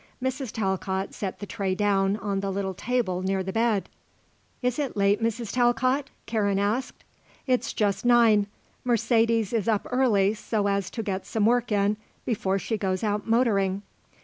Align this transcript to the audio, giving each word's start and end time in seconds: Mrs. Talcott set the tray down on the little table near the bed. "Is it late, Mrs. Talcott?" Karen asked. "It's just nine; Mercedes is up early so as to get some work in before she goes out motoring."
Mrs. 0.19 0.51
Talcott 0.51 1.13
set 1.13 1.37
the 1.37 1.45
tray 1.45 1.75
down 1.75 2.17
on 2.17 2.39
the 2.39 2.51
little 2.51 2.73
table 2.73 3.21
near 3.21 3.43
the 3.43 3.53
bed. 3.53 3.87
"Is 4.63 4.79
it 4.79 4.97
late, 4.97 5.21
Mrs. 5.21 5.53
Talcott?" 5.53 6.09
Karen 6.25 6.57
asked. 6.57 7.03
"It's 7.45 7.71
just 7.71 8.03
nine; 8.03 8.47
Mercedes 8.83 9.53
is 9.53 9.67
up 9.67 9.85
early 9.91 10.33
so 10.33 10.65
as 10.65 10.89
to 10.89 11.03
get 11.03 11.27
some 11.27 11.45
work 11.45 11.71
in 11.71 11.97
before 12.25 12.57
she 12.57 12.79
goes 12.79 13.03
out 13.03 13.27
motoring." 13.27 13.83